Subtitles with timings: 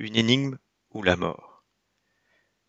[0.00, 0.56] une énigme
[0.92, 1.62] ou la mort.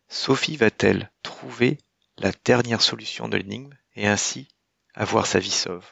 [0.10, 1.78] Sophie va-t-elle trouver
[2.18, 4.50] la dernière solution de l'énigme et ainsi
[4.94, 5.86] avoir sa vie sauve?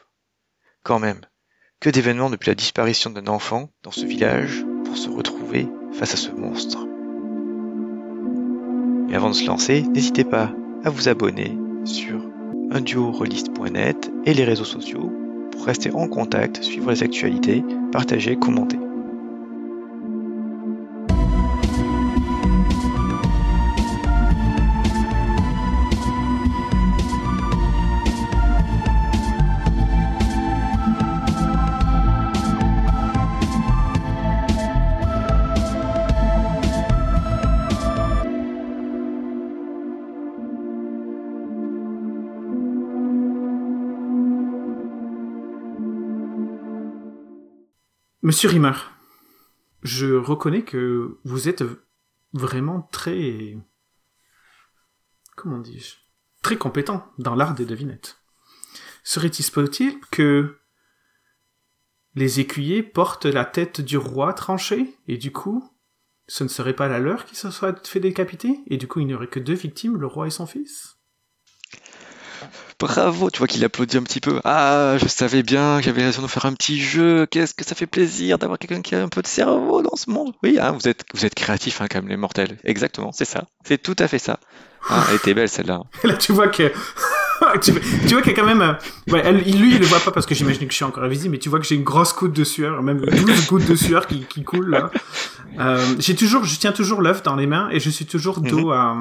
[0.82, 1.20] Quand même,
[1.80, 6.18] que d'événements depuis la disparition d'un enfant dans ce village pour se retrouver face à
[6.18, 6.86] ce monstre?
[9.08, 10.52] Et avant de se lancer, n'hésitez pas
[10.84, 12.22] à vous abonner sur
[12.70, 15.10] unduorolist.net et les réseaux sociaux
[15.50, 18.78] pour rester en contact, suivre les actualités, partager, commenter.
[48.22, 48.74] Monsieur Rimmer,
[49.82, 51.64] je reconnais que vous êtes
[52.34, 53.56] vraiment très...
[55.36, 55.94] Comment dis-je
[56.42, 58.18] Très compétent dans l'art des devinettes.
[59.04, 60.58] Serait-il possible que
[62.14, 65.66] les écuyers portent la tête du roi tranché, et du coup,
[66.26, 69.06] ce ne serait pas la leur qui se soit fait décapiter, et du coup il
[69.06, 70.99] n'y aurait que deux victimes, le roi et son fils?
[72.78, 74.40] Bravo, tu vois qu'il applaudit un petit peu.
[74.44, 77.26] Ah, je savais bien que j'avais raison de faire un petit jeu.
[77.26, 80.08] Qu'est-ce que ça fait plaisir d'avoir quelqu'un qui a un peu de cerveau dans ce
[80.10, 80.32] monde.
[80.42, 82.58] Oui, hein, vous êtes, vous êtes créatif, hein, quand même, les mortels.
[82.64, 83.44] Exactement, c'est ça.
[83.64, 84.40] C'est tout à fait ça.
[84.88, 85.82] Ah, elle était belle celle-là.
[86.04, 86.72] Là, tu vois que.
[87.62, 88.62] tu, vois qu'il y a quand même.
[88.62, 88.72] euh,
[89.12, 91.32] Ouais, elle, lui, il le voit pas parce que j'imagine que je suis encore invisible,
[91.32, 94.06] mais tu vois que j'ai une grosse goutte de sueur, même 12 gouttes de sueur
[94.06, 94.90] qui, qui coulent là.
[95.58, 98.70] Euh, j'ai toujours, je tiens toujours l'œuf dans les mains et je suis toujours dos
[98.70, 98.96] à,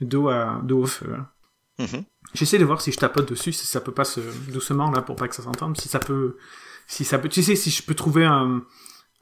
[0.00, 1.06] dos à, dos au feu.
[1.16, 1.26] hein.
[1.78, 2.04] Mhm.
[2.34, 5.16] J'essaie de voir si je tapote dessus, si ça peut pas se doucement là pour
[5.16, 6.36] pas que ça s'entende, si ça peut,
[6.86, 8.62] si ça peut, tu sais, si je peux trouver un-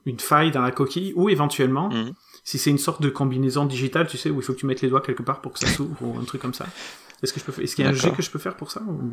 [0.06, 2.12] une faille dans la coquille ou éventuellement, Mhm.
[2.42, 4.80] si c'est une sorte de combinaison digitale, tu sais, où il faut que tu mettes
[4.80, 6.66] les doigts quelque part pour que ça s'ouvre ou un truc comme ça.
[7.22, 8.70] Est-ce que je peux, est-ce qu'il y a un jet que je peux faire pour
[8.72, 9.12] ça ou...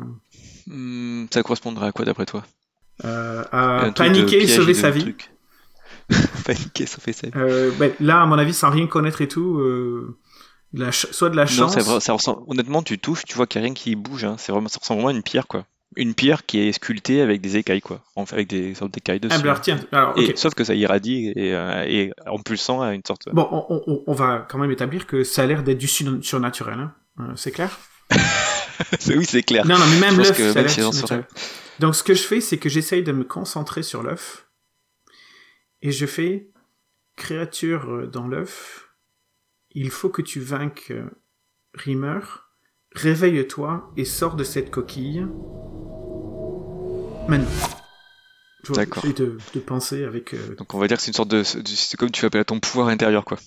[0.66, 2.42] Hmm, ça correspondrait à quoi d'après toi?
[3.04, 5.14] Euh, à paniquer et sauver sa vie.
[6.44, 7.32] paniquer, sauver sa vie.
[7.36, 10.16] Euh, ben, là, à mon avis, sans rien connaître et tout, euh,
[10.72, 11.74] de la ch- soit de la chance.
[11.74, 14.24] c'est vrai, ça ressemble, honnêtement, tu touches, tu vois qu'il n'y a rien qui bouge.
[14.24, 14.36] Hein.
[14.38, 15.66] C'est vraiment, ça ressemble vraiment à une pierre, quoi.
[15.96, 18.00] Une pierre qui est sculptée avec des écailles, quoi.
[18.30, 19.34] Avec des sortes d'écailles dessus.
[19.36, 20.16] Ah, alors, tiens, alors.
[20.16, 23.28] Et, sauf que ça irradie et, euh, et en pulsant à une sorte.
[23.32, 26.18] Bon, on, on- on va quand même établir que ça a l'air d'être du sur-
[26.22, 26.94] surnaturel, hein.
[27.18, 27.76] Euh, c'est clair?
[29.08, 29.66] Oui, c'est clair.
[29.66, 31.26] Non, non, mais même l'œuf, ça a l'air surnaturel.
[31.80, 34.46] Donc, ce que je fais, c'est que j'essaye de me concentrer sur l'œuf.
[35.82, 36.48] Et je fais
[37.16, 38.89] créature euh, dans l'œuf.
[39.72, 41.04] Il faut que tu vainques euh,
[41.74, 42.20] Rimmer.
[42.92, 45.24] Réveille-toi et sors de cette coquille.
[47.28, 47.48] Maintenant.
[48.70, 49.04] D'accord.
[49.04, 50.34] de, de penser avec.
[50.34, 52.60] euh, Donc on va dire que c'est une sorte de, c'est comme tu appelles ton
[52.60, 53.38] pouvoir intérieur, quoi.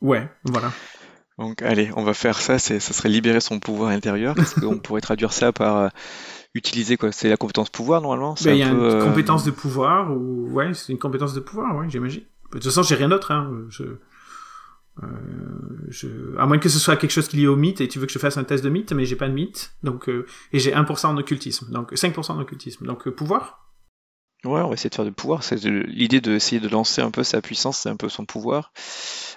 [0.00, 0.72] Ouais, voilà.
[1.38, 2.58] Donc allez, on va faire ça.
[2.58, 4.34] C'est, ça serait libérer son pouvoir intérieur.
[4.34, 5.88] Parce qu'on pourrait traduire ça par euh,
[6.54, 7.12] utiliser quoi.
[7.12, 8.34] C'est la compétence pouvoir normalement.
[8.44, 11.40] Ben, Il y a une euh, compétence de pouvoir, ou ouais, c'est une compétence de
[11.40, 12.22] pouvoir, ouais, j'imagine.
[12.50, 13.52] De toute façon, j'ai rien d'autre, hein.
[13.68, 13.84] Je,
[15.88, 17.98] je, à moins que ce soit quelque chose qui est lié au mythe, et tu
[17.98, 20.26] veux que je fasse un test de mythe, mais j'ai pas de mythe, donc, euh,
[20.52, 23.64] et j'ai 1% en occultisme, donc 5% en occultisme, donc euh, pouvoir?
[24.44, 25.42] Ouais, on va essayer de faire du pouvoir.
[25.42, 28.72] C'est de- l'idée d'essayer de lancer un peu sa puissance, c'est un peu son pouvoir.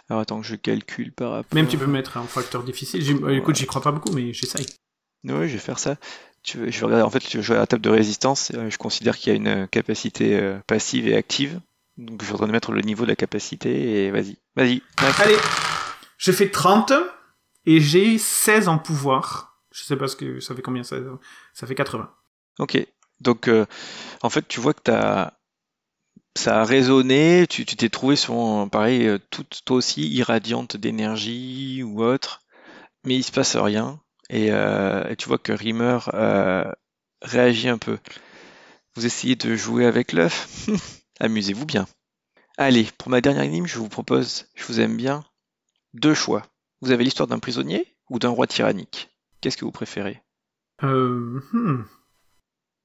[0.10, 1.56] Alors attends que je calcule par rapport.
[1.56, 3.02] Même tu peux mettre un facteur difficile.
[3.24, 4.68] Euh, Écoute, j'y crois pas beaucoup, mais j'essaye.
[5.24, 5.96] Oui, je vais faire ça.
[6.44, 7.04] Tu veux- je vais regarder.
[7.04, 8.52] En fait, je vais à la table de résistance.
[8.54, 11.60] euh, Je considère qu'il y a une euh, capacité euh, passive et active.
[12.02, 14.38] Donc, je suis en train de mettre le niveau de la capacité et vas-y.
[14.56, 14.82] Vas-y.
[14.98, 15.38] Allez,
[16.18, 16.94] je fais 30,
[17.66, 19.62] et j'ai 16 en pouvoir.
[19.72, 20.98] Je sais pas ce que ça fait combien ça,
[21.54, 22.12] ça fait 80.
[22.60, 22.86] Ok.
[23.20, 23.66] Donc, euh,
[24.22, 25.34] en fait, tu vois que t'as,
[26.36, 27.46] ça a résonné.
[27.48, 32.42] Tu t'es trouvé sur, pareil, euh, toute, toi aussi, irradiante d'énergie ou autre.
[33.06, 34.00] Mais il se passe rien.
[34.30, 36.72] Et, euh, et tu vois que Rimmer euh,
[37.22, 37.98] réagit un peu.
[38.96, 40.68] Vous essayez de jouer avec l'œuf
[41.22, 41.86] Amusez-vous bien.
[42.58, 45.24] Allez, pour ma dernière énigme, je vous propose, je vous aime bien,
[45.94, 46.42] deux choix.
[46.82, 49.12] Vous avez l'histoire d'un prisonnier ou d'un roi tyrannique?
[49.40, 50.20] Qu'est-ce que vous préférez?
[50.82, 51.86] Euh, hmm.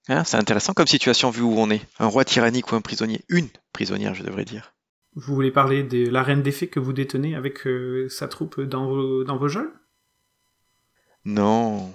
[0.08, 1.80] Hein, C'est intéressant comme situation vu où on est.
[1.98, 3.24] Un roi tyrannique ou un prisonnier?
[3.30, 4.74] Une prisonnière, je devrais dire.
[5.14, 8.60] Vous voulez parler de la reine des fées que vous détenez avec euh, sa troupe
[8.60, 9.72] dans vos, dans vos jeux?
[11.24, 11.90] Non.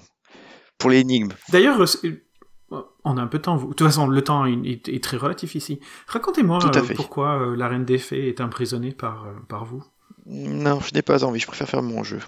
[0.79, 1.33] Pour l'énigme.
[1.49, 2.25] D'ailleurs, euh,
[3.03, 3.57] on a un peu de temps.
[3.57, 5.79] De toute façon, le temps est, est- très relatif ici.
[6.07, 9.83] Racontez-moi euh, pourquoi euh, la reine des fées est emprisonnée par, euh, par vous.
[10.25, 12.19] Non, je n'ai pas envie, je préfère faire mon jeu.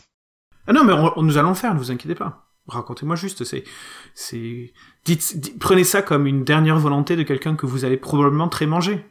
[0.67, 2.49] Ah non, mais on- on- nous allons le faire, ne vous inquiétez pas.
[2.67, 3.63] Racontez-moi juste, c'est...
[4.15, 4.73] c'est...
[5.05, 8.65] Dites, dites- prenez ça comme une dernière volonté de quelqu'un que vous allez probablement très
[8.65, 9.05] manger.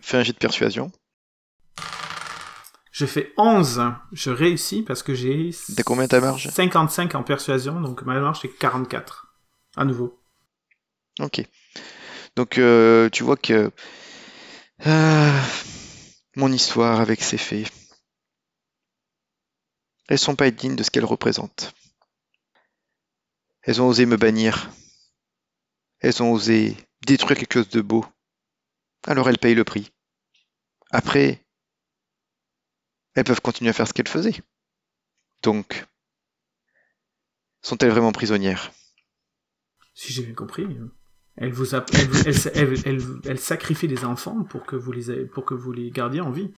[0.00, 0.92] Fais un jet de persuasion.
[2.92, 3.82] Je fais 11.
[4.12, 6.48] Je réussis parce que j'ai T'as combien ta marge?
[6.48, 9.26] 55 en persuasion, donc ma marge c'est 44.
[9.76, 10.18] À nouveau.
[11.20, 11.42] Ok.
[12.36, 13.72] Donc euh, tu vois que
[14.84, 15.42] ah,
[16.36, 17.66] mon histoire avec ces fées,
[20.08, 21.74] elles sont pas dignes de ce qu'elles représentent.
[23.62, 24.70] Elles ont osé me bannir.
[26.00, 26.76] Elles ont osé
[27.06, 28.04] détruire quelque chose de beau.
[29.06, 29.90] Alors elles payent le prix.
[30.90, 31.44] Après,
[33.14, 34.40] elles peuvent continuer à faire ce qu'elles faisaient.
[35.42, 35.86] Donc,
[37.62, 38.72] sont-elles vraiment prisonnières?
[39.94, 40.94] Si j'ai bien compris, euh,
[41.36, 44.92] elle vous a, elle, vous- elle- elle- elle- elle sacrifie des enfants pour que vous
[44.92, 46.50] les, pour que vous les gardiez en vie.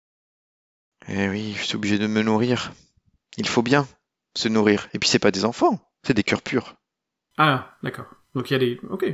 [1.09, 2.73] Eh oui, je suis obligé de me nourrir.
[3.37, 3.87] Il faut bien
[4.37, 4.89] se nourrir.
[4.95, 6.75] Et puis c'est pas des enfants, c'est des cœurs purs.
[7.37, 8.07] Ah, d'accord.
[8.35, 9.05] Donc il y a des, ok.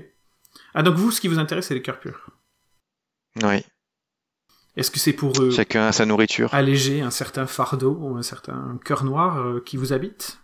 [0.74, 2.30] Ah donc vous, ce qui vous intéresse, c'est les cœurs purs.
[3.42, 3.64] Oui,
[4.76, 6.54] Est-ce que c'est pour euh, chacun a sa nourriture.
[6.54, 10.38] alléger un certain fardeau ou un certain cœur noir euh, qui vous habite?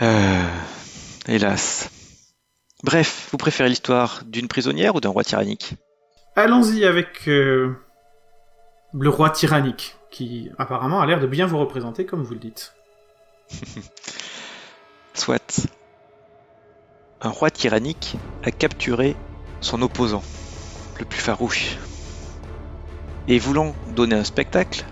[0.00, 0.60] Euh,
[1.28, 1.90] hélas.
[2.82, 5.74] Bref, vous préférez l'histoire d'une prisonnière ou d'un roi tyrannique?
[6.36, 7.74] Allons-y avec euh,
[8.94, 12.74] le roi tyrannique, qui apparemment a l'air de bien vous représenter comme vous le dites.
[15.14, 15.68] Soit.
[17.20, 19.16] Un roi tyrannique a capturé
[19.60, 20.22] son opposant,
[21.00, 21.76] le plus farouche.
[23.26, 24.84] Et voulant donner un spectacle,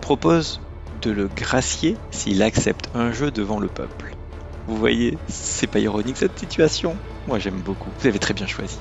[0.00, 0.60] propose
[1.02, 4.15] de le gracier s'il accepte un jeu devant le peuple.
[4.66, 8.78] Vous voyez, c'est pas ironique cette situation Moi j'aime beaucoup, vous avez très bien choisi.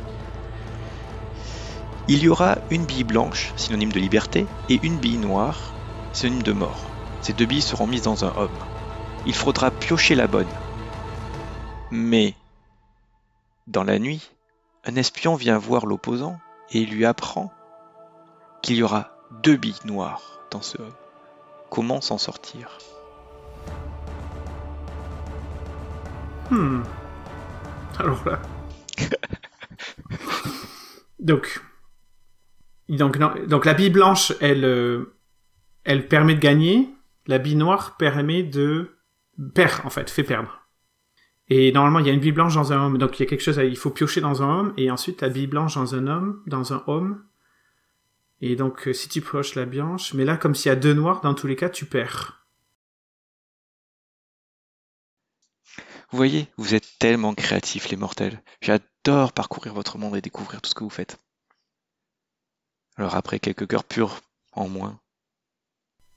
[2.07, 5.75] Il y aura une bille blanche, synonyme de liberté, et une bille noire,
[6.11, 6.91] synonyme de mort.
[7.21, 8.57] Ces deux billes seront mises dans un homme.
[9.25, 10.51] Il faudra piocher la bonne.
[11.89, 12.35] Mais,
[13.65, 14.29] dans la nuit,
[14.85, 16.37] un espion vient voir l'opposant
[16.71, 17.51] et lui apprend
[18.61, 20.93] qu'il y aura deux billes noires dans ce homme.
[21.71, 22.77] Comment s'en sortir?
[26.51, 26.81] Hmm.
[27.97, 28.41] Alors là.
[31.19, 31.61] donc,
[33.65, 35.15] la bille blanche, elle, euh,
[35.83, 36.89] elle permet de gagner.
[37.27, 38.91] La bille noire permet de
[39.53, 40.61] perd en fait, fait perdre.
[41.47, 43.29] Et normalement, il y a une bille blanche dans un homme, donc il y a
[43.29, 45.93] quelque chose, à, il faut piocher dans un homme, et ensuite la bille blanche dans
[45.93, 47.23] un homme, dans un homme.
[48.41, 50.93] Et donc, euh, si tu pioches la blanche, mais là, comme s'il y a deux
[50.93, 52.44] noirs, dans tous les cas, tu perds.
[56.15, 58.41] Vous voyez, vous êtes tellement créatifs les mortels.
[58.61, 61.17] J'adore parcourir votre monde et découvrir tout ce que vous faites.
[62.95, 64.21] Alors après quelques cœurs purs
[64.53, 64.97] en moins,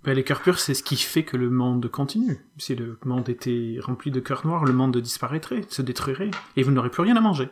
[0.05, 2.47] Ben, les cœurs purs, c'est ce qui fait que le monde continue.
[2.59, 6.71] Si le monde était rempli de cœurs noirs, le monde disparaîtrait, se détruirait, et vous
[6.71, 7.51] n'aurez plus rien à manger.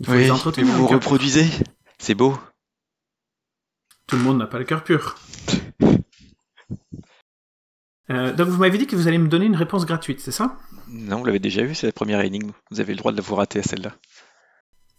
[0.00, 0.74] Il faut oui, les mais entretenir.
[0.74, 1.46] vous vous reproduisez.
[1.96, 2.38] C'est beau.
[4.06, 5.16] Tout le monde n'a pas le cœur pur.
[8.10, 10.56] Euh, donc vous m'avez dit que vous allez me donner une réponse gratuite, c'est ça?
[10.90, 12.52] Non, vous l'avez déjà vu, c'est la première énigme.
[12.70, 13.94] Vous avez le droit de la vous rater à celle-là.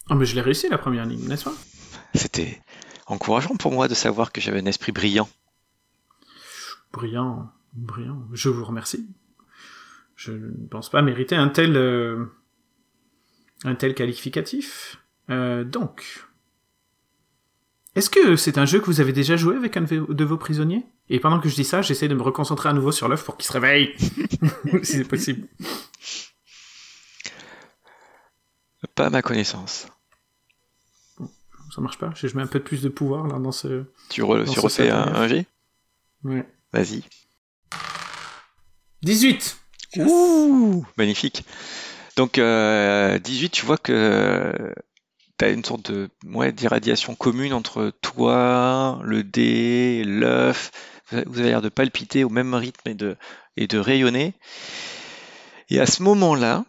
[0.09, 1.53] Ah mais je l'ai réussi la première ligne, n'est-ce pas?
[2.15, 2.61] C'était
[3.05, 5.29] encourageant pour moi de savoir que j'avais un esprit brillant.
[6.91, 8.27] Brillant, brillant.
[8.33, 9.07] Je vous remercie.
[10.15, 12.25] Je ne pense pas mériter un tel, euh,
[13.63, 14.97] un tel qualificatif.
[15.29, 16.27] Euh, donc,
[17.95, 20.85] est-ce que c'est un jeu que vous avez déjà joué avec un de vos- prisonniers?
[21.09, 23.35] Et pendant que je dis ça, j'essaie de me reconcentrer à nouveau sur l'œuf pour
[23.37, 23.93] qu'il se réveille,
[24.83, 25.47] si c'est possible.
[28.95, 29.87] Pas à ma connaissance.
[31.75, 33.83] Ça marche pas Je mets un peu plus de pouvoir là dans ce.
[34.09, 35.45] Tu, re- Non, tu ça, refais un, G?
[36.23, 36.45] Ouais.
[36.73, 37.03] Vas-y.
[39.03, 39.57] 18
[39.97, 41.43] Ouh, magnifique.
[42.15, 44.73] Donc euh, 18, tu vois que
[45.45, 50.71] as une sorte de ouais, d'irradiation commune entre toi, le dé, l'œuf.
[51.11, 53.17] Vous avez l'air de palpiter au même rythme et de,
[53.57, 54.33] et de rayonner.
[55.69, 56.65] Et à ce moment-là,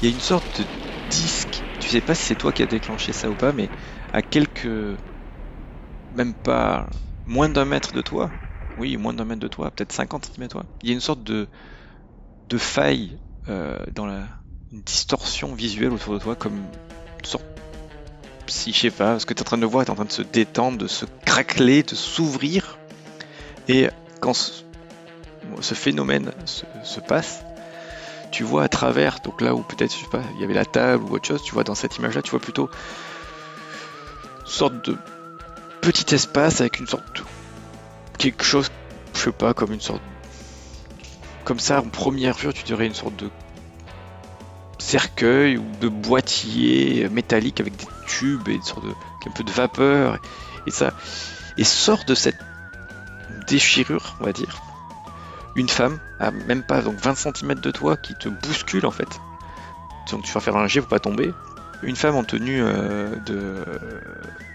[0.00, 0.66] il y a une sorte de
[1.08, 1.64] disque.
[1.78, 3.70] Tu sais pas si c'est toi qui as déclenché ça ou pas, mais
[4.12, 4.68] à quelques,
[6.10, 6.88] même pas
[7.24, 8.32] moins d'un mètre de toi.
[8.76, 10.64] Oui, moins d'un mètre de toi, peut-être 50 cm toi.
[10.82, 11.48] Il y a une sorte de
[12.46, 13.18] de faille
[13.48, 14.28] euh, dans la
[14.72, 17.44] une distorsion visuelle autour de toi comme une sorte
[18.50, 20.04] si je sais pas ce que tu es en train de voir est en train
[20.04, 22.78] de se détendre de se craqueler de s'ouvrir.
[23.68, 23.88] Et
[24.20, 27.42] quand ce, phénomène se, se passe
[28.30, 30.64] tu vois à travers donc là où peut-être je sais pas il y avait la
[30.64, 32.70] table ou autre chose tu vois dans cette image là tu vois plutôt
[34.40, 34.96] une sorte de
[35.80, 37.22] petit espace avec une sorte de
[38.18, 38.70] quelque chose
[39.14, 40.02] je sais pas comme une sorte
[41.44, 43.28] comme ça, en première vue, tu dirais une sorte de
[44.80, 48.92] cercueil ou de boîtier métallique avec des tubes et une sorte de
[49.26, 50.18] un peu de vapeur.
[50.66, 50.92] Et ça,
[51.56, 52.38] Et sort de cette
[53.48, 54.62] déchirure, on va dire,
[55.56, 59.20] une femme, à même pas donc 20 cm de toi, qui te bouscule en fait.
[60.10, 61.32] Donc tu vas faire un jet pour pas tomber.
[61.82, 63.64] Une femme en tenue euh, de,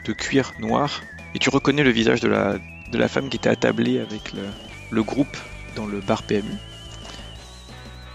[0.06, 1.02] de cuir noir.
[1.34, 2.58] Et tu reconnais le visage de la,
[2.92, 4.42] de la femme qui était attablée avec le,
[4.92, 5.38] le groupe
[5.76, 6.44] dans le bar PMU.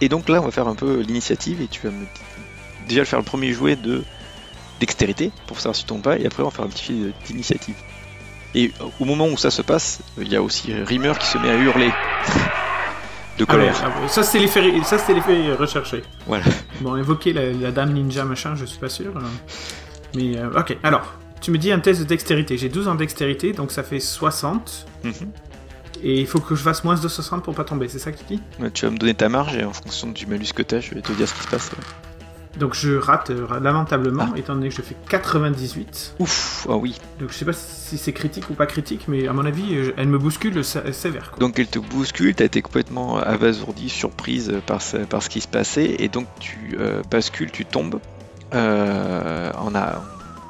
[0.01, 2.05] Et donc là, on va faire un peu l'initiative et tu vas me
[2.89, 4.03] déjà faire le premier jouet de
[4.81, 7.13] dextérité pour savoir si tu tombes pas et après on va faire un petit fil
[7.27, 7.75] d'initiative.
[8.55, 11.51] Et au moment où ça se passe, il y a aussi Rimmer qui se met
[11.51, 11.91] à hurler
[13.39, 13.75] de colère.
[13.83, 14.09] Ah ouais, ah ouais.
[14.09, 16.03] ça, c'est l'effet, ça, c'est l'effet recherché.
[16.27, 16.45] Voilà.
[16.81, 19.13] Bon, évoquer la, la dame ninja machin, je suis pas sûr.
[19.17, 19.23] hein.
[20.17, 20.77] Mais, euh, ok.
[20.83, 22.59] Alors, tu me dis un test de dextérité.
[22.59, 24.87] J'ai 12 en dextérité, donc ça fait 60.
[25.05, 25.13] Mhm.
[26.03, 28.19] Et il faut que je fasse moins de 60 pour pas tomber, c'est ça que
[28.19, 28.43] tu dis?
[28.59, 30.95] Ouais, Tu vas me donner ta marge et en fonction du malus que t'as, je
[30.95, 31.71] vais te dire ce qui se passe.
[32.59, 34.39] Donc je rate euh, lamentablement, Ah.
[34.39, 36.15] étant donné que je fais 98.
[36.19, 36.97] Ouf, ah oui.
[37.21, 39.93] Donc je sais pas si c'est critique ou pas critique, mais à mon avis, euh,
[39.97, 41.31] elle me bouscule sé- sévère.
[41.31, 41.39] Quoi.
[41.39, 45.47] Donc elle te bouscule, t'as été complètement abasourdi, surprise par ce, par ce qui se
[45.49, 48.01] passait, et donc tu euh, bascules, tu tombes,
[48.55, 50.03] euh, en a,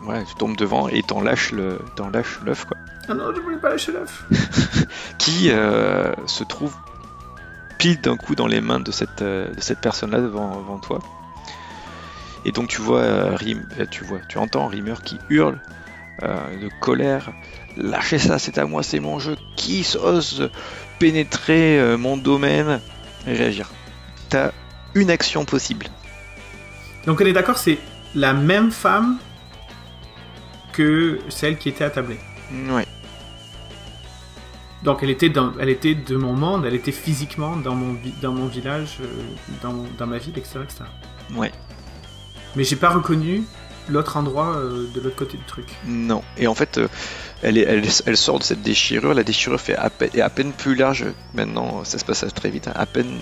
[0.07, 2.77] ouais, tu tombes devant et t'en lâches le, t'en lâches l'œuf quoi,
[3.09, 4.25] Ah non, je voulais pas lâcher l'œuf.
[5.19, 6.75] qui euh, se trouve
[7.79, 10.99] pile d'un coup dans les mains de cette, euh, de cette personne-là devant, devant toi.
[12.45, 15.59] Et donc tu vois, euh, Rim- euh, tu vois, tu entends Rimmer qui hurle
[16.23, 17.31] euh, de colère.
[17.77, 19.37] Lâchez ça, c'est à moi, c'est mon jeu.
[19.57, 20.51] Qui ose
[20.99, 22.81] pénétrer mon domaine
[23.27, 23.69] et réagir?
[24.29, 24.51] T'as
[24.95, 25.87] une action possible.
[27.07, 27.79] Donc on est d'accord, c'est
[28.15, 29.19] la même femme
[30.73, 32.19] que celle qui était attablée.
[32.71, 32.87] Ouais.
[34.83, 38.15] Donc elle était, dans, elle était de mon monde, elle était physiquement dans mon, vi-
[38.23, 39.07] dans mon village, euh,
[39.63, 40.61] dans, ma ville, etc.
[40.65, 40.85] etc.
[41.37, 41.53] Ouais.
[42.57, 43.45] Mais j'ai pas reconnu
[43.91, 45.67] l'autre endroit euh, de l'autre côté du truc.
[45.87, 46.23] Non.
[46.39, 46.89] Et en fait, euh,
[47.43, 49.13] elle, est, elle, elle sort de cette déchirure.
[49.13, 51.05] La déchirure fait à peine, est à peine plus large.
[51.35, 52.69] Maintenant, ça se passe très vite.
[52.69, 53.19] hein, à peine,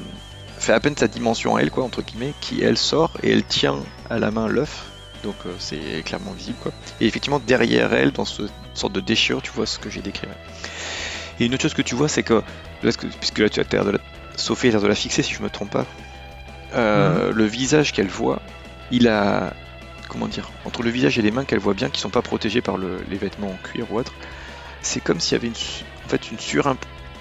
[0.61, 3.45] fait à peine sa dimension à elle, quoi, entre guillemets, qui elle sort et elle
[3.45, 4.85] tient à la main l'œuf.
[5.22, 6.72] Donc euh, c'est clairement visible, quoi.
[7.00, 8.42] Et effectivement, derrière elle, dans ce
[8.75, 10.28] sorte de déchirure, tu vois ce que j'ai décrit.
[11.40, 12.42] Et une autre chose que tu vois, c'est que,
[13.20, 13.98] puisque là tu as l'air de la,
[14.37, 15.87] Sophie a l'air de la fixer, si je me trompe pas,
[16.75, 18.40] euh, le visage qu'elle voit,
[18.90, 19.52] il a
[20.08, 22.62] comment dire, entre le visage et les mains qu'elle voit bien, qui sont pas protégées
[22.62, 24.14] par le- les vêtements en cuir ou autre,
[24.80, 25.54] c'est comme s'il y avait une,
[26.06, 26.78] en fait, une surimp-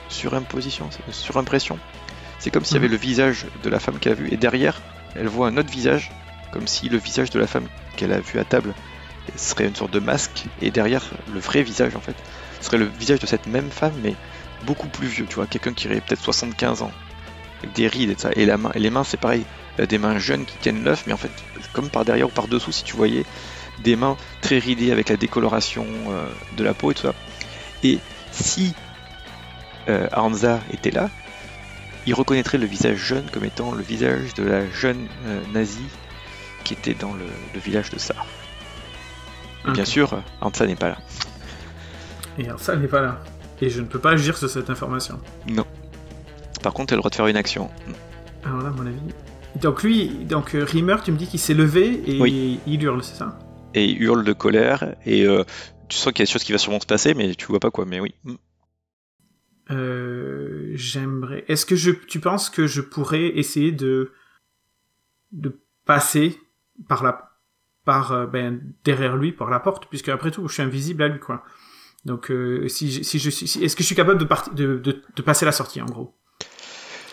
[0.08, 1.78] surimposition, surimpression.
[2.40, 2.94] C'est comme s'il y avait Mhm.
[2.94, 4.82] le visage de la femme qu'elle a vue, et derrière,
[5.16, 6.12] elle voit un autre visage,
[6.52, 8.74] comme si le visage de la femme qu'elle a vue à table
[9.36, 12.16] serait une sorte de masque, et derrière, le vrai visage, en fait,
[12.62, 14.16] serait le visage de cette même femme, mais
[14.66, 16.92] beaucoup plus vieux, tu vois, quelqu'un qui aurait peut-être 75 ans,
[17.60, 19.44] avec des rides et ça, et, les mains, c'est pareil,
[19.78, 21.32] des mains jeunes qui tiennent l'œuf, mais en fait,
[21.74, 23.26] comme par derrière ou par dessous, si tu voyais,
[23.84, 27.14] des mains très ridées avec la décoloration euh, de la peau et tout ça.
[27.84, 28.00] Et
[28.32, 28.74] si
[29.88, 30.08] euh,
[30.72, 31.10] était là,
[32.06, 35.86] il reconnaîtrait le visage jeune comme étant le visage de la jeune euh, nazie
[36.68, 38.26] qui était dans le, le village de Sar.
[39.74, 40.98] Bien sûr, Hansa n'est pas là.
[42.38, 43.24] Et elle n'est pas là.
[43.62, 45.20] Et je ne peux pas agir sur cette information.
[45.48, 45.66] Non.
[46.62, 47.70] Par contre, elle a le droit de faire une action.
[48.44, 49.00] Alors là, à mon avis.
[49.62, 52.60] Donc lui, donc euh, Rimmer, tu me dis qu'il s'est levé et Oui.
[52.68, 53.40] il hurle, c'est ça?
[53.74, 55.44] Et il hurle de colère, et euh,
[55.88, 57.60] tu sens qu'il y a des choses qui va sûrement se passer, mais tu vois
[57.60, 58.14] pas quoi, mais oui.
[58.26, 58.34] Mm.
[59.72, 61.46] Euh, J'aimerais.
[61.48, 64.12] Est-ce que je, tu penses que je pourrais essayer de
[65.32, 66.38] de passer
[66.88, 67.32] par la
[67.86, 71.08] par euh, ben derrière lui par la porte puisque après tout je suis invisible à
[71.08, 71.44] lui quoi.
[72.06, 74.54] Donc euh, si je, si je suis si- est-ce que je suis capable de, partir
[74.54, 76.16] de, de de passer la sortie en gros?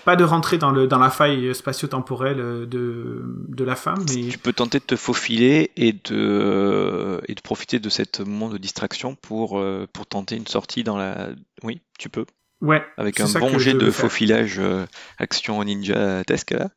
[0.04, 4.28] Pas de rentrer dans le dans la faille spatio-temporelle euh, de de la femme mais
[4.28, 8.58] Tu peux tenter de te faufiler et de, et de profiter de cette moment de
[8.58, 11.30] distraction pour, pour tenter une sortie dans la...
[11.62, 12.26] Oui, tu peux.
[12.60, 14.84] ouais Avec un bon jet je de faufilage euh,
[15.18, 16.68] action ninja-tesque là.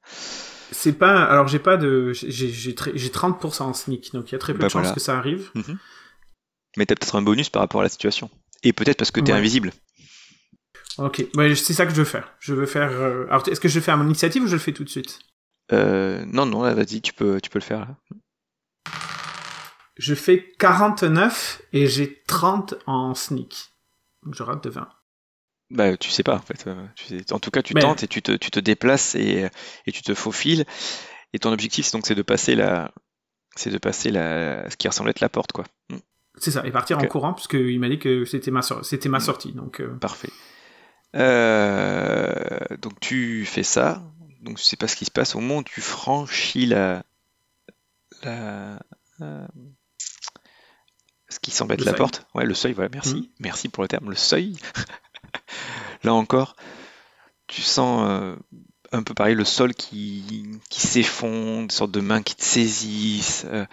[0.72, 1.24] C'est pas.
[1.24, 2.12] Alors j'ai pas de.
[2.14, 4.72] J'ai j'ai très- j'ai 30% en sneak, donc il y a très peu Bah de
[4.72, 4.94] chances voilà.
[4.94, 5.52] que ça arrive.
[6.78, 8.30] Mais t'as peut-être un bonus par rapport à la situation.
[8.64, 9.38] Et peut-être parce que t'es Ouais.
[9.40, 9.72] invisible.
[10.98, 12.34] Ok, ouais, c'est ça que je veux faire.
[12.40, 12.92] Je veux faire.
[12.92, 14.84] euh, Alors est-ce que je le fais à mon initiative ou je le fais tout
[14.84, 15.20] de suite?
[15.72, 17.80] Euh, non, non, là, vas-y, tu peux, tu peux le faire.
[17.82, 17.98] Là.
[19.98, 23.70] Je fais 49 et j'ai 30 en sneak.
[24.24, 24.88] Donc je rate de 20.
[25.70, 26.66] Bah, tu sais pas, en fait.
[26.68, 29.16] euh, tu sais- En tout cas, tu Mais- tentes et tu te, tu te déplaces
[29.16, 29.50] et,
[29.86, 30.66] et tu te faufiles.
[31.34, 32.94] Et ton objectif, c'est donc, c'est de passer la,
[33.56, 35.66] c'est de passer la, ce qui ressemble à être la porte, quoi.
[35.90, 35.98] Mm,
[36.38, 39.20] C'est ça, et partir en courant, parce qu'il m'a dit que c'était ma, c'était ma
[39.20, 39.52] sortie.
[39.52, 40.30] Donc, euh, Parfait.
[41.16, 44.04] Euh, donc tu fais ça.
[44.42, 47.04] Donc tu sais pas ce qui se passe au moment où tu franchis la,
[48.24, 48.80] la,
[51.30, 51.98] ce qui semble être Le la seuil.
[51.98, 52.28] porte.
[52.36, 53.16] Ouais, le seuil, voilà, merci.
[53.16, 53.28] Mhm.
[53.40, 54.56] Merci pour le terme, le seuil.
[56.04, 56.56] Là encore,
[57.48, 58.36] tu sens euh,
[58.92, 63.46] un peu pareil le sol qui, s'effondre, une sorte de main qui te saisissent.
[63.48, 63.66] euh,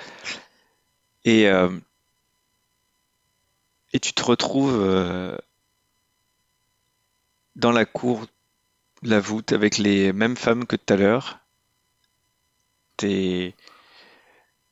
[1.25, 1.71] et, euh,
[3.95, 5.39] et tu te retrouves
[7.57, 8.27] dans la cour,
[9.03, 11.41] la voûte, avec les mêmes femmes que tout à l'heure.
[12.97, 13.55] T'es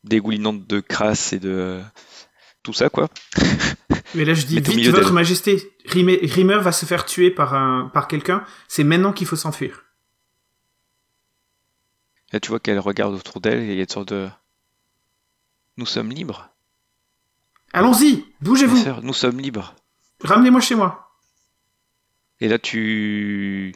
[0.04, 1.80] dégoulinante de crasse et de
[2.62, 3.08] tout ça, quoi.
[4.14, 7.90] Mais là, je dis vite, votre majesté, Rimmer, Rimmer va se faire tuer par, un,
[7.92, 8.44] par quelqu'un.
[8.68, 9.84] C'est maintenant qu'il faut s'enfuir.
[12.32, 14.28] Là, tu vois qu'elle regarde autour d'elle et il y a une sorte de.
[15.76, 16.50] Nous sommes libres.
[17.72, 19.74] Allons-y, bougez-vous, nous sommes libres.
[20.22, 21.10] ramenez-moi chez moi.
[22.40, 23.74] Et là, tu.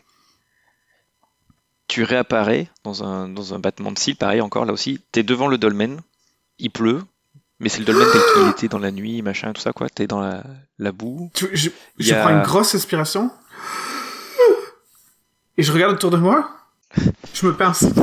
[1.89, 5.01] Tu réapparais dans un, dans un battement de cils, pareil encore, là aussi.
[5.13, 6.01] T'es devant le dolmen,
[6.59, 7.03] il pleut,
[7.61, 9.89] mais c'est le dolmen tel qu'il était dans la nuit, machin, tout ça, quoi.
[9.89, 10.43] T'es dans la,
[10.79, 11.31] la boue.
[11.35, 13.31] Tu- je a- prends une grosse inspiration.
[15.59, 16.51] Et je regarde autour de moi.
[17.35, 17.85] Je me pince.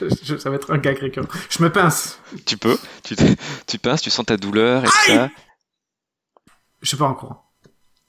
[0.00, 1.28] Je- je- ça va être un gag récurrent.
[1.50, 2.18] Je me pince.
[2.46, 3.14] Tu peux, tu,
[3.66, 5.28] tu pinces, tu sens ta douleur et tout ça,
[6.80, 7.44] Je pars en courant.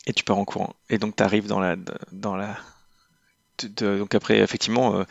[0.07, 0.75] et tu pars en courant.
[0.89, 1.75] Et donc, t'arrives dans la.
[2.12, 2.55] Dans la
[3.62, 5.03] de- donc après, effectivement, euh,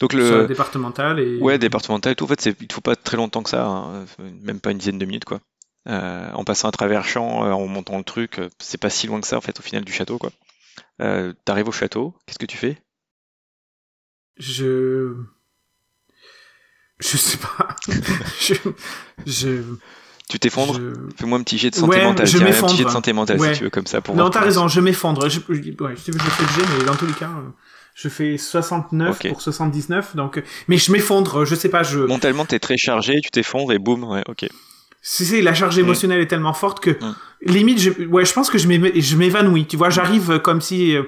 [0.00, 1.38] donc le, départementale et...
[1.38, 2.24] Ouais, départemental et tout.
[2.24, 4.06] En fait, c'est, il ne faut pas très longtemps que ça, hein,
[4.42, 5.40] même pas une dizaine de minutes, quoi.
[5.86, 9.06] Euh, en passant à travers champs, euh, en montant le truc, euh, c'est pas si
[9.06, 10.32] loin que ça, en fait, au final du château, quoi.
[11.02, 12.78] Euh, t'arrives au château, qu'est-ce que tu fais?
[14.38, 15.14] Je...
[17.00, 17.76] Je sais pas.
[18.40, 18.54] je...
[19.26, 19.62] Je...
[20.28, 20.74] Tu t'effondres?
[20.80, 22.88] je- Fais-moi un petit jet de santé Ouais, mentale, je tiens, un petit jet de
[22.90, 23.52] santé mentale, Ouais.
[23.52, 25.28] si tu veux, comme ça, pour Non, t'as raison, je m'effondre.
[25.28, 27.50] Je, je- ouais, je fais le jet, mais dans tous les cas, euh,
[27.94, 29.28] je fais 69 Ok.
[29.28, 30.42] pour 79, donc...
[30.68, 32.00] Mais je m'effondre, je sais pas, je...
[32.00, 34.46] Mentalement, t'es très chargé, tu t'effondres et boum, ouais, ok.
[35.06, 37.14] Si c'est la charge émotionnelle est tellement forte que Mm.
[37.52, 40.96] limite je ouais je pense que je m'éva- je m'évanouis tu vois j'arrive comme si
[40.96, 41.02] euh,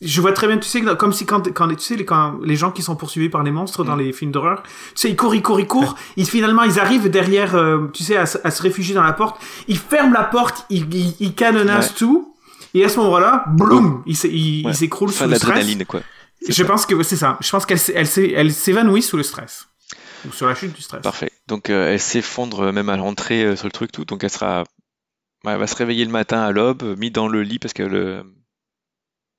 [0.00, 2.56] je vois très bien tu sais comme si quand quand tu sais les quand les
[2.56, 4.00] gens qui sont poursuivis par les monstres dans Mm.
[4.00, 7.08] les films d'horreur tu sais ils courent ils courent ils courent ils finalement ils arrivent
[7.08, 10.24] derrière euh, tu sais à, se- à se réfugier dans la porte ils ferment la
[10.24, 11.88] porte ils ils, ils Ouais.
[11.96, 12.34] tout
[12.74, 14.72] et à ce moment-là boum ils Ouais.
[14.74, 16.00] s'écroulent sous le stress quoi.
[16.48, 16.64] Je ça.
[16.64, 19.68] pense que c'est ça je pense qu'elle s'é- elle s'é- elle s'évanouit sous le stress
[20.28, 21.30] ou sur la chute du stress Parfait.
[21.46, 24.04] Donc, euh, elle s'effondre euh, même à l'entrée euh, sur le truc, tout.
[24.04, 24.64] Donc, elle sera.
[25.44, 27.72] ouais, elle va se réveiller le matin à l'aube, euh, mis dans le lit parce
[27.74, 28.24] que le.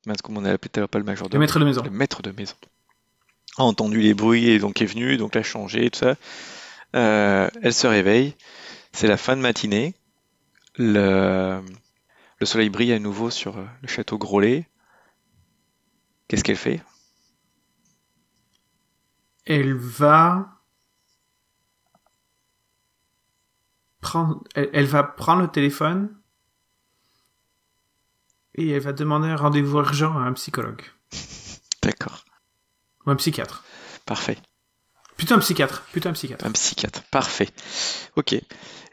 [0.08, 1.40] Mince, comment on a appelé tout à l'heure, pas le le majordome.
[1.42, 2.56] maître de maison le maître de maison
[3.58, 6.16] a entendu les bruits et donc est venu, donc l'a changé, tout ça.
[6.96, 8.36] Euh, elle se réveille,
[8.94, 9.96] c'est la fin de matinée,
[10.78, 11.62] le,
[12.40, 14.70] le soleil brille à nouveau sur euh, le château Grolet.
[16.28, 16.82] Qu'est-ce qu'elle fait?
[19.46, 20.62] Elle va
[24.00, 26.16] prendre, elle, elle va prendre le téléphone
[28.58, 30.82] et elle va demander un rendez-vous urgent à un psychologue
[31.84, 32.26] D'accord,
[33.06, 33.64] ou un psychiatre.
[34.06, 34.38] parfait.
[35.16, 36.46] Plutôt un psychiatre, plutôt un psychiatre.
[36.46, 37.50] Un psychiatre, parfait.
[38.18, 38.36] Ok,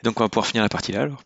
[0.02, 1.22] donc on va pouvoir finir la partie là alors.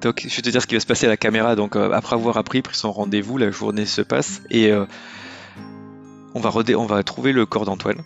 [0.00, 1.54] Donc je vais te dire ce qui va se passer à la caméra.
[1.54, 4.84] Donc euh, après avoir appris, pris son rendez-vous, la journée se passe et euh,
[6.34, 8.02] on, va on va trouver le corps d'Antoine,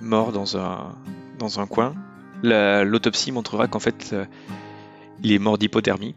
[0.00, 0.92] mort dans un,
[1.38, 1.94] dans un coin.
[2.42, 4.24] La- L'autopsie montrera qu'en fait euh,
[5.22, 6.16] il est mort d'hypothermie.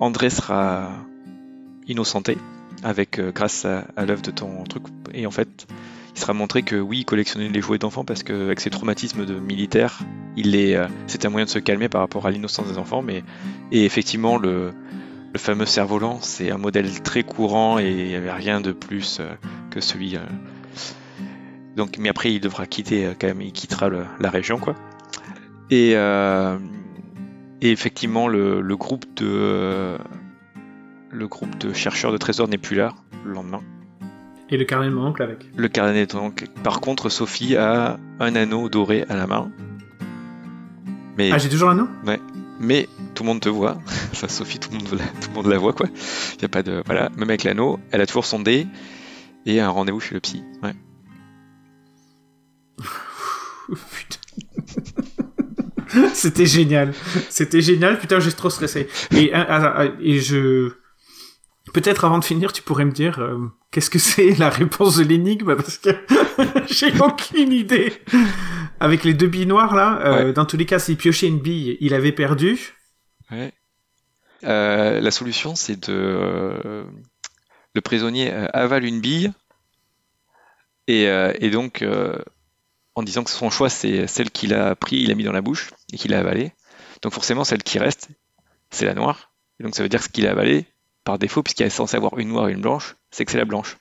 [0.00, 0.90] André sera
[1.86, 2.38] innocenté
[2.82, 5.66] avec euh, grâce à, l'œuvre de ton truc et en fait
[6.14, 9.38] il sera montré que oui, il collectionnait les jouets d'enfants parce qu'avec ses traumatismes de
[9.38, 10.00] militaire,
[10.36, 10.88] il est, euh,
[11.22, 13.02] un moyen de se calmer par rapport à l'innocence des enfants.
[13.02, 13.22] Mais
[13.70, 14.72] et effectivement, le,
[15.36, 19.32] fameux cerf-volant, c'est un modèle très courant et il n'y avait rien de plus euh,
[19.70, 20.16] que celui.
[21.76, 24.74] Donc, mais après, il devra quitter quand même, il quittera la région, quoi.
[25.70, 25.94] Et,
[27.60, 29.98] et effectivement, le, le groupe de euh,
[31.10, 32.94] le groupe de chercheurs de trésors n'est plus là
[33.24, 33.60] le lendemain.
[34.50, 35.46] Et le carnet de mon oncle avec.
[35.56, 36.46] Le carnet donc.
[36.62, 39.50] Par contre, Sophie a un anneau doré à la main.
[41.16, 41.88] Mais, Ah, j'ai toujours l'anneau
[42.60, 43.78] mais tout le monde te voit.
[44.12, 45.86] Enfin, Sophie, tout le monde la, tout le monde la voit, quoi.
[46.40, 47.08] Y a pas de, voilà.
[47.10, 48.66] Même avec l'anneau, elle a toujours son dé
[49.46, 50.42] et un rendez-vous chez le psy.
[50.62, 50.74] Ouais.
[53.68, 54.17] Putain.
[56.14, 56.92] C'était génial.
[57.30, 57.98] C'était génial.
[57.98, 58.88] Putain, j'ai trop stressé.
[59.14, 60.72] Et, euh, euh, et je.
[61.74, 63.38] Peut-être avant de finir, tu pourrais me dire euh,
[63.70, 65.54] qu'est-ce que c'est la réponse de l'énigme?
[65.54, 65.90] Parce que
[66.72, 67.92] j'ai aucune idée.
[68.80, 70.32] Avec les deux billes noires là, euh, Ouais.
[70.32, 72.74] dans tous les cas, s'il piochait une bille, il avait perdu.
[73.30, 73.52] Ouais.
[74.44, 76.84] Euh, la solution, c'est de.
[77.74, 79.32] le prisonnier avale une bille
[80.86, 81.84] et, et donc,
[82.98, 85.40] en disant que son choix, c'est celle qu'il a pris, il a mis dans la
[85.40, 86.52] bouche et qu'il a avalée.
[87.02, 88.08] Donc forcément, celle qui reste,
[88.70, 89.30] c'est la noire.
[89.60, 90.66] Et donc ça veut dire que ce qu'il a avalé,
[91.04, 93.44] par défaut, puisqu'il est censé avoir une noire et une blanche, c'est que c'est la
[93.44, 93.76] blanche.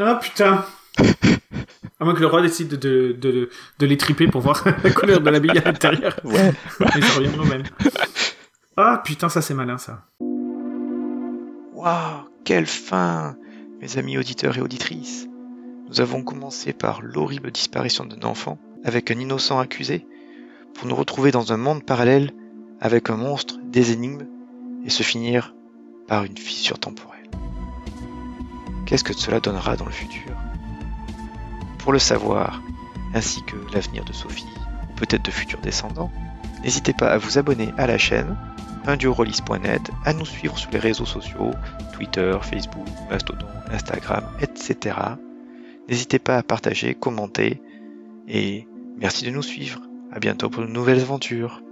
[0.00, 0.64] Ah putain
[2.00, 4.90] À moins que le roi décide de, de, de, de les triper pour voir la
[4.90, 6.18] couleur de la bille à l'intérieur.
[6.24, 6.52] Ouais.
[6.80, 7.64] Mais ça revient au même.
[8.78, 10.06] Ah putain, ça c'est malin ça.
[11.74, 13.36] Waouh, quelle fin
[13.80, 15.28] Mes amis auditeurs et auditrices.
[15.88, 20.06] Nous avons commencé par l'horrible disparition d'un enfant avec un innocent accusé,
[20.74, 22.32] pour nous retrouver dans un monde parallèle
[22.80, 24.26] avec un monstre, des énigmes,
[24.84, 25.54] et se finir
[26.06, 27.28] par une fissure temporelle.
[28.86, 30.32] Qu'est-ce que cela donnera dans le futur?
[31.78, 32.62] Pour le savoir,
[33.14, 34.46] ainsi que l'avenir de Sophie,
[34.96, 36.12] peut-être de futurs descendants,
[36.62, 38.36] n'hésitez pas à vous abonner à la chaîne,
[38.86, 41.50] indurolist.net, à nous suivre sur les réseaux sociaux,
[41.92, 44.96] Twitter, Facebook, Mastodon, Instagram, etc.
[45.88, 47.62] N'hésitez pas à partager, commenter,
[48.28, 48.66] et
[48.98, 49.80] merci de nous suivre.
[50.12, 51.62] À bientôt pour de nouvelles aventures.